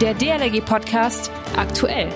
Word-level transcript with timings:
Der 0.00 0.12
DLRG 0.12 0.60
Podcast 0.60 1.30
aktuell. 1.56 2.08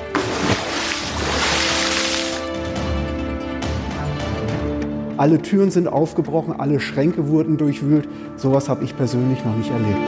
Alle 5.17 5.41
Türen 5.41 5.71
sind 5.71 5.88
aufgebrochen, 5.88 6.61
alle 6.61 6.79
Schränke 6.79 7.29
wurden 7.29 7.56
durchwühlt. 7.56 8.06
Sowas 8.37 8.69
habe 8.69 8.85
ich 8.85 8.95
persönlich 8.95 9.43
noch 9.46 9.56
nicht 9.56 9.71
erlebt. 9.71 9.98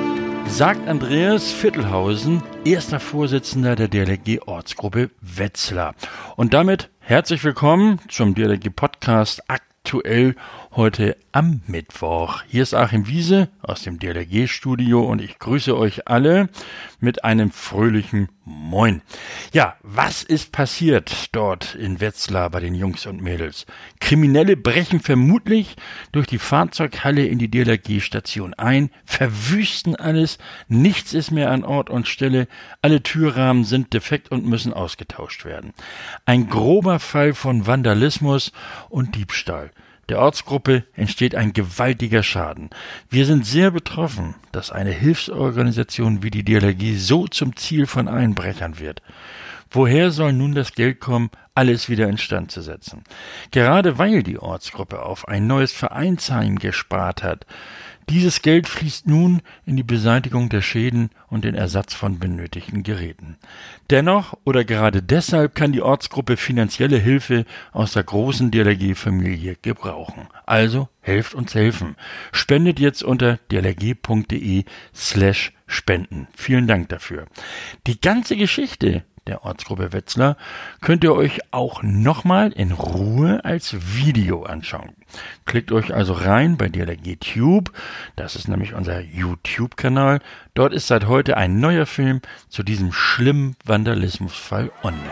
Sagt 0.48 0.86
Andreas 0.86 1.50
Viertelhausen, 1.50 2.42
erster 2.66 3.00
Vorsitzender 3.00 3.74
der 3.74 3.88
DLRG 3.88 4.40
Ortsgruppe 4.44 5.08
Wetzlar. 5.22 5.94
Und 6.36 6.52
damit 6.52 6.90
herzlich 7.00 7.42
willkommen 7.42 8.00
zum 8.08 8.34
DLRG 8.34 8.68
Podcast 8.68 9.44
aktuell 9.48 10.34
heute 10.74 11.18
am 11.32 11.60
Mittwoch. 11.66 12.42
Hier 12.48 12.62
ist 12.62 12.72
Achim 12.72 13.06
Wiese 13.06 13.48
aus 13.60 13.82
dem 13.82 13.98
DLRG-Studio 13.98 15.02
und 15.02 15.20
ich 15.20 15.38
grüße 15.38 15.76
euch 15.76 16.08
alle 16.08 16.48
mit 16.98 17.24
einem 17.24 17.50
fröhlichen 17.50 18.30
Moin. 18.44 19.02
Ja, 19.52 19.76
was 19.82 20.22
ist 20.22 20.50
passiert 20.50 21.28
dort 21.32 21.74
in 21.74 22.00
Wetzlar 22.00 22.48
bei 22.48 22.60
den 22.60 22.74
Jungs 22.74 23.04
und 23.04 23.20
Mädels? 23.20 23.66
Kriminelle 24.00 24.56
brechen 24.56 25.00
vermutlich 25.00 25.76
durch 26.10 26.26
die 26.26 26.38
Fahrzeughalle 26.38 27.26
in 27.26 27.38
die 27.38 27.50
DLRG-Station 27.50 28.54
ein, 28.54 28.90
verwüsten 29.04 29.94
alles, 29.94 30.38
nichts 30.68 31.12
ist 31.12 31.30
mehr 31.30 31.50
an 31.50 31.64
Ort 31.64 31.90
und 31.90 32.08
Stelle, 32.08 32.48
alle 32.80 33.02
Türrahmen 33.02 33.64
sind 33.64 33.92
defekt 33.92 34.30
und 34.30 34.46
müssen 34.46 34.72
ausgetauscht 34.72 35.44
werden. 35.44 35.74
Ein 36.24 36.48
grober 36.48 36.98
Fall 36.98 37.34
von 37.34 37.66
Vandalismus 37.66 38.52
und 38.88 39.16
Diebstahl. 39.16 39.70
Der 40.08 40.18
Ortsgruppe 40.18 40.84
entsteht 40.94 41.34
ein 41.34 41.52
gewaltiger 41.52 42.22
Schaden. 42.22 42.70
Wir 43.08 43.24
sind 43.24 43.46
sehr 43.46 43.70
betroffen, 43.70 44.34
dass 44.50 44.72
eine 44.72 44.90
Hilfsorganisation 44.90 46.22
wie 46.22 46.30
die 46.30 46.44
DLRG 46.44 46.98
so 46.98 47.28
zum 47.28 47.56
Ziel 47.56 47.86
von 47.86 48.08
Einbrechern 48.08 48.78
wird. 48.78 49.00
Woher 49.72 50.10
soll 50.10 50.34
nun 50.34 50.54
das 50.54 50.72
Geld 50.74 51.00
kommen, 51.00 51.30
alles 51.54 51.88
wieder 51.88 52.08
instand 52.08 52.50
zu 52.50 52.60
setzen? 52.60 53.04
Gerade 53.50 53.98
weil 53.98 54.22
die 54.22 54.38
Ortsgruppe 54.38 55.02
auf 55.02 55.28
ein 55.28 55.46
neues 55.46 55.72
Vereinsheim 55.72 56.58
gespart 56.58 57.22
hat, 57.22 57.46
dieses 58.08 58.42
Geld 58.42 58.68
fließt 58.68 59.06
nun 59.06 59.42
in 59.64 59.76
die 59.76 59.82
Beseitigung 59.82 60.48
der 60.48 60.60
Schäden 60.60 61.10
und 61.28 61.44
den 61.44 61.54
Ersatz 61.54 61.94
von 61.94 62.18
benötigten 62.18 62.82
Geräten. 62.82 63.38
Dennoch 63.90 64.36
oder 64.44 64.64
gerade 64.64 65.02
deshalb 65.02 65.54
kann 65.54 65.72
die 65.72 65.82
Ortsgruppe 65.82 66.36
finanzielle 66.36 66.98
Hilfe 66.98 67.46
aus 67.70 67.92
der 67.92 68.02
großen 68.02 68.50
DLRG-Familie 68.50 69.56
gebrauchen. 69.62 70.28
Also 70.46 70.88
helft 71.00 71.34
uns 71.34 71.54
helfen. 71.54 71.96
Spendet 72.32 72.80
jetzt 72.80 73.02
unter 73.02 73.38
dlrg.de 73.50 74.64
slash 74.94 75.52
spenden. 75.66 76.26
Vielen 76.34 76.66
Dank 76.66 76.88
dafür. 76.88 77.26
Die 77.86 78.00
ganze 78.00 78.36
Geschichte 78.36 79.04
der 79.26 79.44
Ortsgruppe 79.44 79.92
Wetzlar 79.92 80.36
könnt 80.80 81.04
ihr 81.04 81.14
euch 81.14 81.40
auch 81.50 81.82
nochmal 81.82 82.52
in 82.52 82.72
Ruhe 82.72 83.44
als 83.44 83.94
Video 83.94 84.44
anschauen. 84.44 84.92
Klickt 85.44 85.72
euch 85.72 85.94
also 85.94 86.12
rein 86.12 86.56
bei 86.56 86.68
DLRG 86.68 87.16
Tube, 87.20 87.72
das 88.16 88.36
ist 88.36 88.48
nämlich 88.48 88.74
unser 88.74 89.00
YouTube-Kanal. 89.00 90.20
Dort 90.54 90.72
ist 90.72 90.86
seit 90.86 91.06
heute 91.06 91.36
ein 91.36 91.60
neuer 91.60 91.86
Film 91.86 92.20
zu 92.48 92.62
diesem 92.62 92.92
schlimmen 92.92 93.56
Vandalismusfall 93.64 94.70
online. 94.82 95.02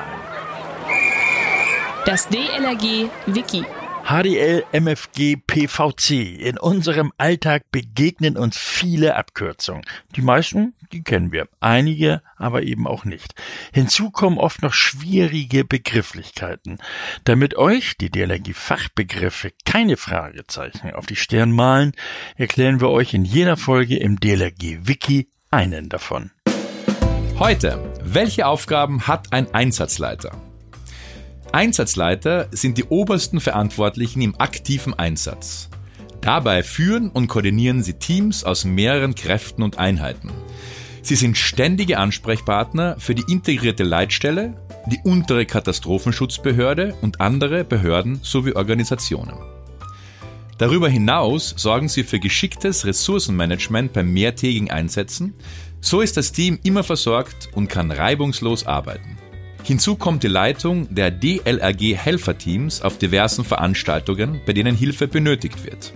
Das 2.07 2.29
DLRG 2.29 3.11
Wiki. 3.27 3.65
HDL, 4.05 4.65
MFG, 4.73 5.37
PVC. 5.37 6.39
In 6.41 6.59
unserem 6.59 7.13
Alltag 7.19 7.71
begegnen 7.71 8.37
uns 8.37 8.59
viele 8.59 9.17
Abkürzungen. 9.17 9.85
Die 10.17 10.23
meisten, 10.23 10.75
die 10.93 11.03
kennen 11.03 11.33
wir. 11.33 11.49
Einige 11.61 12.23
aber 12.37 12.63
eben 12.63 12.87
auch 12.87 13.05
nicht. 13.05 13.35
Hinzu 13.73 14.11
kommen 14.11 14.39
oft 14.39 14.63
noch 14.63 14.73
schwierige 14.73 15.65
Begrifflichkeiten. 15.65 16.79
Damit 17.25 17.57
euch 17.57 17.97
die 17.99 18.11
DLRG-Fachbegriffe 18.11 19.53
keine 19.65 19.97
Fragezeichen 19.97 20.93
auf 20.95 21.07
die 21.07 21.17
Stirn 21.17 21.53
malen, 21.53 21.93
erklären 22.37 22.81
wir 22.81 22.91
euch 22.91 23.15
in 23.15 23.25
jeder 23.25 23.57
Folge 23.57 23.97
im 23.97 24.19
DLRG-Wiki 24.19 25.29
einen 25.51 25.89
davon. 25.89 26.31
Heute, 27.39 27.93
welche 28.03 28.47
Aufgaben 28.47 29.07
hat 29.07 29.33
ein 29.33 29.55
Einsatzleiter? 29.55 30.50
Einsatzleiter 31.53 32.49
sind 32.53 32.79
die 32.79 32.85
obersten 32.85 33.41
Verantwortlichen 33.41 34.23
im 34.23 34.41
aktiven 34.41 34.95
Einsatz. 34.95 35.69
Dabei 36.21 36.63
führen 36.63 37.11
und 37.11 37.29
koordinieren 37.29 37.83
sie 37.83 37.95
Teams 37.95 38.45
aus 38.45 38.65
mehreren 38.65 39.15
Kräften 39.15 39.63
und 39.63 39.79
Einheiten. 39.79 40.31
Sie 41.03 41.17
sind 41.17 41.37
ständige 41.37 41.99
Ansprechpartner 41.99 42.97
für 42.99 43.15
die 43.15 43.25
integrierte 43.27 43.83
Leitstelle, 43.83 44.55
die 44.87 45.01
untere 45.03 45.47
Katastrophenschutzbehörde 45.47 46.95
und 47.01 47.21
andere 47.21 47.65
Behörden 47.65 48.21
sowie 48.23 48.55
Organisationen. 48.55 49.37
Darüber 50.59 50.89
hinaus 50.89 51.55
sorgen 51.57 51.89
sie 51.89 52.05
für 52.05 52.21
geschicktes 52.21 52.85
Ressourcenmanagement 52.85 53.93
bei 53.93 54.03
mehrtägigen 54.03 54.71
Einsätzen. 54.71 55.35
So 55.81 56.03
ist 56.03 56.19
das 56.19 56.33
Team 56.33 56.59
immer 56.63 56.85
versorgt 56.85 57.49
und 57.55 57.69
kann 57.69 57.91
reibungslos 57.91 58.67
arbeiten. 58.67 59.20
Hinzu 59.63 59.97
kommt 59.97 60.23
die 60.23 60.29
Leitung 60.29 60.93
der 60.95 61.11
DLRG-Helferteams 61.11 62.83
auf 62.83 62.99
diversen 62.99 63.45
Veranstaltungen, 63.45 64.41
bei 64.47 64.53
denen 64.53 64.75
Hilfe 64.75 65.07
benötigt 65.07 65.65
wird. 65.65 65.93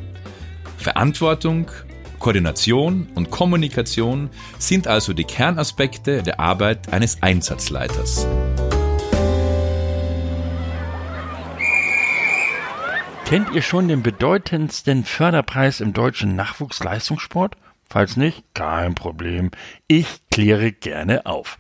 Verantwortung, 0.77 1.71
Koordination 2.19 3.09
und 3.15 3.31
Kommunikation 3.31 4.31
sind 4.59 4.87
also 4.87 5.13
die 5.13 5.25
Kernaspekte 5.25 6.23
der 6.23 6.41
Arbeit 6.41 6.93
eines 6.93 7.23
Einsatzleiters. 7.23 8.27
Kennt 13.25 13.53
ihr 13.55 13.63
schon 13.63 13.89
den 13.89 14.03
bedeutendsten 14.03 15.05
Förderpreis 15.05 15.81
im 15.81 15.95
deutschen 15.95 16.37
Nachwuchsleistungssport? 16.37 17.57
Falls 17.89 18.17
nicht, 18.17 18.45
kein 18.55 18.95
Problem. 18.95 19.51
Ich 19.87 20.07
kläre 20.31 20.73
gerne 20.73 21.27
auf. 21.27 21.59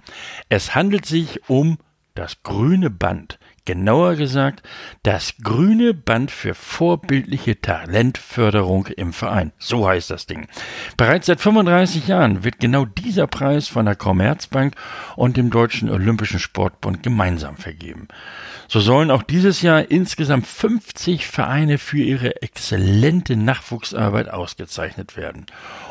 Es 0.48 0.74
handelt 0.74 1.06
sich 1.06 1.48
um 1.48 1.78
das 2.14 2.44
grüne 2.44 2.90
Band, 2.90 3.40
genauer 3.64 4.14
gesagt 4.14 4.62
das 5.02 5.34
grüne 5.42 5.94
Band 5.94 6.30
für 6.30 6.54
vorbildliche 6.54 7.60
Talentförderung 7.60 8.86
im 8.86 9.12
Verein. 9.12 9.52
So 9.58 9.88
heißt 9.88 10.10
das 10.10 10.26
Ding. 10.26 10.46
Bereits 10.96 11.26
seit 11.26 11.40
35 11.40 12.06
Jahren 12.06 12.44
wird 12.44 12.60
genau 12.60 12.84
dieser 12.84 13.26
Preis 13.26 13.66
von 13.66 13.86
der 13.86 13.96
Commerzbank 13.96 14.76
und 15.16 15.36
dem 15.36 15.50
Deutschen 15.50 15.90
Olympischen 15.90 16.38
Sportbund 16.38 17.02
gemeinsam 17.02 17.56
vergeben. 17.56 18.06
So 18.68 18.78
sollen 18.78 19.10
auch 19.10 19.22
dieses 19.22 19.62
Jahr 19.62 19.90
insgesamt 19.90 20.46
50 20.46 21.26
Vereine 21.26 21.78
für 21.78 21.98
ihre 21.98 22.42
exzellente 22.42 23.36
Nachwuchsarbeit 23.36 24.28
ausgezeichnet 24.30 25.16
werden. 25.16 25.46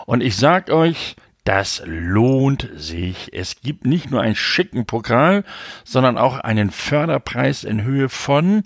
Und 0.06 0.22
ich 0.22 0.38
sag 0.38 0.70
euch, 0.70 1.16
das 1.44 1.82
lohnt 1.86 2.70
sich. 2.76 3.34
Es 3.34 3.62
gibt 3.62 3.86
nicht 3.86 4.10
nur 4.12 4.22
einen 4.22 4.36
schicken 4.36 4.86
Pokal, 4.86 5.44
sondern 5.84 6.18
auch 6.18 6.38
einen 6.40 6.72
Förderpreis 6.72 7.64
in 7.64 7.84
Höhe 7.84 8.10
von 8.10 8.64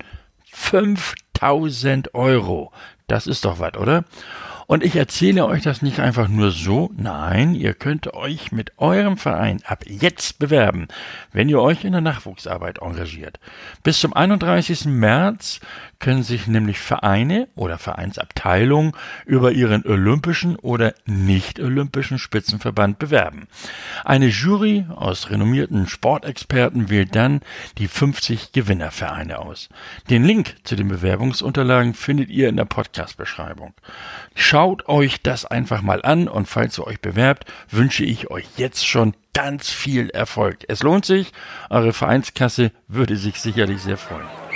5000 0.52 2.14
Euro. 2.14 2.72
Das 3.08 3.26
ist 3.28 3.46
doch 3.46 3.60
was, 3.60 3.76
oder? 3.76 4.04
Und 4.70 4.84
ich 4.84 4.98
erzähle 4.98 5.46
euch 5.46 5.64
das 5.64 5.82
nicht 5.82 6.02
einfach 6.02 6.28
nur 6.28 6.52
so, 6.52 6.92
nein, 6.98 7.56
ihr 7.56 7.74
könnt 7.74 8.14
euch 8.14 8.52
mit 8.52 8.74
eurem 8.78 9.16
Verein 9.16 9.62
ab 9.66 9.86
jetzt 9.88 10.40
bewerben, 10.40 10.90
wenn 11.32 11.48
ihr 11.48 11.62
euch 11.62 11.86
in 11.86 11.94
der 11.94 12.02
Nachwuchsarbeit 12.02 12.80
engagiert. 12.80 13.40
Bis 13.84 14.02
zum 14.02 14.14
31. 14.14 14.88
März 14.88 15.62
können 16.00 16.22
sich 16.22 16.48
nämlich 16.48 16.80
Vereine 16.80 17.48
oder 17.56 17.78
Vereinsabteilungen 17.78 18.92
über 19.26 19.54
ihren 19.54 19.86
olympischen 19.86 20.58
oder 20.58 20.94
nicht 21.06 21.62
olympischen 21.62 22.20
Spitzenverband 22.20 23.00
bewerben. 23.00 23.48
Eine 24.04 24.28
Jury 24.28 24.86
aus 24.94 25.30
renommierten 25.30 25.88
Sportexperten 25.88 26.90
wählt 26.90 27.16
dann 27.16 27.40
die 27.78 27.88
50 27.88 28.52
Gewinnervereine 28.52 29.40
aus. 29.40 29.70
Den 30.10 30.26
Link 30.26 30.58
zu 30.66 30.76
den 30.76 30.90
Bewerbungsunterlagen 30.90 31.94
findet 31.94 32.30
ihr 32.30 32.50
in 32.50 32.58
der 32.58 32.66
Podcast-Beschreibung. 32.66 33.74
Schaut 34.36 34.57
euch 34.88 35.22
das 35.22 35.46
einfach 35.46 35.82
mal 35.82 36.02
an 36.02 36.28
und 36.28 36.48
falls 36.48 36.80
ihr 36.80 36.88
euch 36.88 37.00
bewerbt, 37.00 37.46
wünsche 37.70 38.04
ich 38.04 38.32
euch 38.32 38.46
jetzt 38.58 38.88
schon 38.88 39.16
ganz 39.34 39.70
viel 39.70 40.10
Erfolg. 40.10 40.66
Es 40.68 40.82
lohnt 40.82 41.06
sich, 41.06 41.32
eure 41.70 41.94
Vereinskasse 41.94 42.72
würde 42.88 43.18
sich 43.18 43.40
sicherlich 43.40 43.82
sehr 43.82 43.98
freuen. 43.98 44.47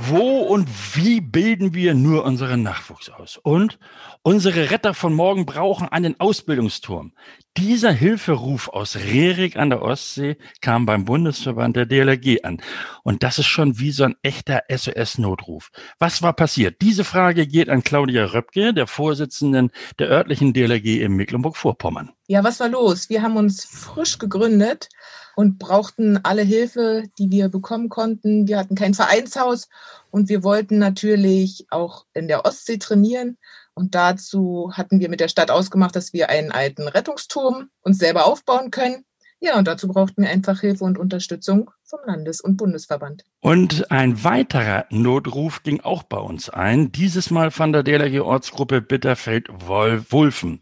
Wo 0.00 0.42
und 0.42 0.68
wie 0.94 1.20
bilden 1.20 1.74
wir 1.74 1.92
nur 1.92 2.24
unseren 2.24 2.62
Nachwuchs 2.62 3.10
aus? 3.10 3.36
Und 3.36 3.80
unsere 4.22 4.70
Retter 4.70 4.94
von 4.94 5.12
morgen 5.12 5.44
brauchen 5.44 5.88
einen 5.88 6.20
Ausbildungsturm. 6.20 7.14
Dieser 7.56 7.90
Hilferuf 7.90 8.68
aus 8.68 8.94
Rerik 8.94 9.56
an 9.56 9.70
der 9.70 9.82
Ostsee 9.82 10.36
kam 10.60 10.86
beim 10.86 11.04
Bundesverband 11.04 11.74
der 11.74 11.86
DLRG 11.86 12.44
an. 12.44 12.62
Und 13.02 13.24
das 13.24 13.40
ist 13.40 13.48
schon 13.48 13.80
wie 13.80 13.90
so 13.90 14.04
ein 14.04 14.14
echter 14.22 14.62
SOS-Notruf. 14.68 15.70
Was 15.98 16.22
war 16.22 16.32
passiert? 16.32 16.80
Diese 16.80 17.02
Frage 17.02 17.48
geht 17.48 17.68
an 17.68 17.82
Claudia 17.82 18.26
Röpke, 18.26 18.72
der 18.72 18.86
Vorsitzenden 18.86 19.72
der 19.98 20.10
örtlichen 20.10 20.52
DLRG 20.52 21.00
in 21.00 21.14
Mecklenburg-Vorpommern. 21.14 22.12
Ja, 22.30 22.44
was 22.44 22.60
war 22.60 22.68
los? 22.68 23.08
Wir 23.08 23.22
haben 23.22 23.38
uns 23.38 23.64
frisch 23.64 24.18
gegründet 24.18 24.90
und 25.34 25.58
brauchten 25.58 26.22
alle 26.24 26.42
Hilfe, 26.42 27.04
die 27.18 27.30
wir 27.30 27.48
bekommen 27.48 27.88
konnten. 27.88 28.46
Wir 28.46 28.58
hatten 28.58 28.74
kein 28.74 28.92
Vereinshaus 28.92 29.68
und 30.10 30.28
wir 30.28 30.42
wollten 30.42 30.78
natürlich 30.78 31.64
auch 31.70 32.04
in 32.12 32.28
der 32.28 32.44
Ostsee 32.44 32.76
trainieren. 32.76 33.38
Und 33.72 33.94
dazu 33.94 34.70
hatten 34.74 35.00
wir 35.00 35.08
mit 35.08 35.20
der 35.20 35.28
Stadt 35.28 35.50
ausgemacht, 35.50 35.96
dass 35.96 36.12
wir 36.12 36.28
einen 36.28 36.52
alten 36.52 36.86
Rettungsturm 36.86 37.70
uns 37.80 37.96
selber 37.96 38.26
aufbauen 38.26 38.70
können. 38.70 39.06
Ja, 39.40 39.56
und 39.56 39.66
dazu 39.66 39.88
brauchten 39.88 40.20
wir 40.20 40.28
einfach 40.28 40.60
Hilfe 40.60 40.84
und 40.84 40.98
Unterstützung 40.98 41.70
vom 41.88 42.00
Landes- 42.04 42.42
und 42.42 42.58
Bundesverband. 42.58 43.24
Und 43.40 43.90
ein 43.90 44.22
weiterer 44.24 44.84
Notruf 44.90 45.62
ging 45.62 45.80
auch 45.80 46.02
bei 46.02 46.18
uns 46.18 46.50
ein, 46.50 46.92
dieses 46.92 47.30
Mal 47.30 47.50
von 47.50 47.72
der 47.72 47.82
DLRG 47.82 48.20
Ortsgruppe 48.20 48.82
Bitterfeld-Wulfen. 48.82 50.60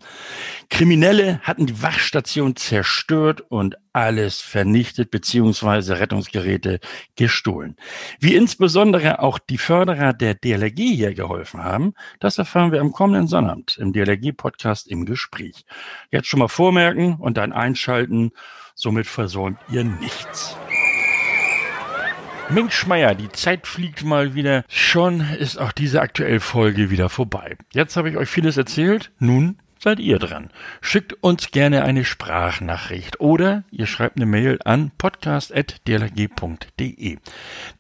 Kriminelle 0.71 1.41
hatten 1.41 1.67
die 1.67 1.83
Wachstation 1.83 2.55
zerstört 2.55 3.41
und 3.41 3.77
alles 3.93 4.41
vernichtet 4.41 5.11
bzw. 5.11 5.95
Rettungsgeräte 5.95 6.81
gestohlen. 7.17 7.77
Wie 8.21 8.37
insbesondere 8.37 9.19
auch 9.21 9.39
die 9.39 9.59
Förderer 9.59 10.13
der 10.13 10.35
DLRG 10.35 10.79
hier 10.79 11.15
geholfen 11.15 11.65
haben, 11.65 11.95
das 12.21 12.39
erfahren 12.39 12.71
wir 12.71 12.81
am 12.81 12.93
kommenden 12.93 13.27
Sonnabend 13.27 13.79
im 13.79 13.93
DLRG-Podcast 13.93 14.87
im 14.87 15.07
Gespräch. 15.07 15.65
Jetzt 16.13 16.29
schon 16.29 16.41
mal 16.41 16.49
vormerken 16.49 17.17
und 17.17 17.37
dann 17.37 17.53
einschalten, 17.53 18.31
somit 18.75 19.07
versäumt 19.07 19.59
ihr 19.71 19.83
nichts. 19.83 20.57
Mensch 22.49 22.87
Meier, 22.87 23.17
die 23.17 23.29
Zeit 23.31 23.67
fliegt 23.67 24.05
mal 24.05 24.37
wieder. 24.37 24.65
Schon 24.69 25.21
ist 25.21 25.59
auch 25.59 25.73
diese 25.73 26.01
aktuelle 26.01 26.39
Folge 26.39 26.91
wieder 26.91 27.09
vorbei. 27.09 27.57
Jetzt 27.73 27.97
habe 27.97 28.09
ich 28.09 28.17
euch 28.17 28.29
vieles 28.29 28.57
erzählt. 28.57 29.11
Nun 29.19 29.59
seid 29.81 29.99
ihr 29.99 30.21
dran. 30.21 30.51
Schickt 30.81 31.13
uns 31.25 31.51
gerne 31.51 31.83
eine 31.83 32.05
Sprachnachricht 32.05 33.19
oder 33.21 33.65
ihr 33.71 33.87
schreibt 33.87 34.17
eine 34.17 34.27
Mail 34.27 34.61
an 34.65 34.93
podcast.dlg.de. 34.97 37.19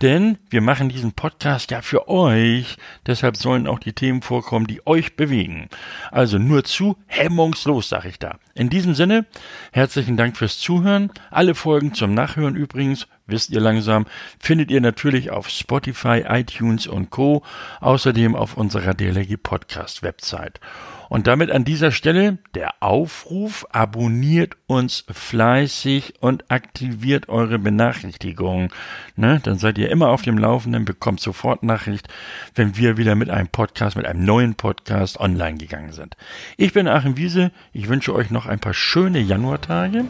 Denn 0.03 0.39
wir 0.51 0.61
machen 0.61 0.89
diesen 0.89 1.13
Podcast 1.13 1.71
ja 1.71 1.81
für 1.81 2.09
euch, 2.09 2.77
deshalb 3.07 3.37
sollen 3.37 3.69
auch 3.69 3.79
die 3.79 3.93
Themen 3.93 4.23
vorkommen, 4.23 4.67
die 4.67 4.85
euch 4.87 5.15
bewegen. 5.17 5.69
Also 6.11 6.39
nur 6.39 6.65
zu 6.65 6.97
hemmungslos, 7.07 7.89
sag 7.89 8.05
ich 8.05 8.19
da. 8.19 8.41
In 8.55 8.69
diesem 8.69 8.95
Sinne, 8.95 9.27
herzlichen 9.73 10.17
Dank 10.17 10.37
fürs 10.37 10.59
Zuhören. 10.59 11.13
Alle 11.31 11.55
Folgen 11.55 11.95
zum 11.95 12.15
Nachhören 12.15 12.57
übrigens, 12.57 13.07
wisst 13.27 13.51
ihr 13.51 13.61
langsam, 13.61 14.07
findet 14.39 14.71
ihr 14.71 14.81
natürlich 14.81 15.31
auf 15.31 15.49
Spotify, 15.49 16.25
iTunes 16.29 16.87
und 16.87 17.11
Co. 17.11 17.43
Außerdem 17.81 18.35
auf 18.35 18.57
unserer 18.57 18.95
DLG 18.95 19.37
Podcast 19.43 20.03
Website. 20.03 20.61
Und 21.09 21.27
damit 21.27 21.51
an 21.51 21.65
dieser 21.65 21.93
Stelle 21.93 22.39
der 22.55 22.75
Aufruf, 22.81 23.67
abonniert 23.71 24.57
uns 24.67 25.05
fleißig 25.11 26.15
und 26.21 26.51
aktiviert 26.51 27.29
eure 27.29 27.59
Benachrichtigungen. 27.59 28.71
Ne? 29.15 29.41
Dann 29.43 29.59
seid 29.59 29.79
ihr 29.79 29.91
immer 29.91 30.09
auf 30.09 30.23
dem 30.23 30.39
Laufenden, 30.39 30.85
bekommt 30.85 31.21
sofort 31.21 31.63
Nachricht, 31.63 32.09
wenn 32.55 32.77
wir 32.77 32.97
wieder 32.97 33.15
mit 33.15 33.31
einem 33.31 33.49
Podcast, 33.49 33.97
mit 33.97 34.07
einem 34.07 34.25
neuen 34.25 34.55
Podcast 34.55 35.21
online 35.21 35.59
gegangen 35.59 35.93
sind. 35.93 36.17
Ich 36.57 36.73
bin 36.73 36.89
Achim 36.89 37.17
Wiese, 37.17 37.53
ich 37.73 37.89
wünsche 37.89 38.15
euch 38.15 38.31
noch 38.31 38.47
ein 38.47 38.59
paar 38.59 38.75
schöne 38.75 39.21
Januartage. 39.21 40.05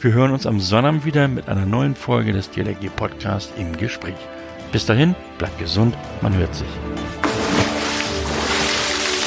Wir 0.00 0.12
hören 0.12 0.32
uns 0.32 0.46
am 0.46 0.60
Sonnabend 0.60 1.04
wieder 1.04 1.28
mit 1.28 1.48
einer 1.48 1.66
neuen 1.66 1.94
Folge 1.94 2.32
des 2.32 2.50
DLRG 2.50 2.88
Podcast 2.96 3.52
im 3.58 3.76
Gespräch. 3.76 4.16
Bis 4.72 4.86
dahin, 4.86 5.14
bleibt 5.38 5.58
gesund, 5.58 5.96
man 6.20 6.34
hört 6.34 6.54
sich. 6.54 6.68